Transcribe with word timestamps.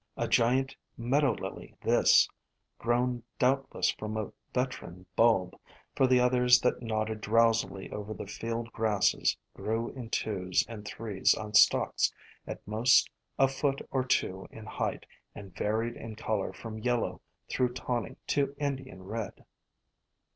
A 0.17 0.27
giant 0.27 0.75
Meadow 0.97 1.33
Lily 1.35 1.75
this, 1.81 2.27
grown 2.79 3.21
doubt 3.37 3.67
less 3.71 3.89
from 3.91 4.17
a 4.17 4.33
veteran 4.51 5.05
bulb, 5.15 5.53
for 5.95 6.07
the 6.07 6.19
others 6.19 6.59
that 6.61 6.81
nod 6.81 7.05
ded 7.09 7.21
drowsily 7.21 7.91
over 7.91 8.11
the 8.11 8.25
field 8.25 8.71
grasses 8.73 9.37
grew 9.53 9.89
in 9.91 10.09
twos 10.09 10.65
and 10.67 10.85
threes 10.87 11.35
on 11.35 11.53
stalks 11.53 12.11
at 12.47 12.67
most 12.67 13.11
a 13.37 13.47
foot 13.47 13.79
or 13.91 14.03
two 14.03 14.47
in 14.49 14.65
height 14.65 15.05
and 15.35 15.55
varied 15.55 15.95
in 15.95 16.15
color 16.15 16.51
from 16.51 16.79
yellow 16.79 17.21
through 17.47 17.71
tawny 17.71 18.17
to 18.25 18.55
Indian 18.57 19.03
red. 19.03 19.45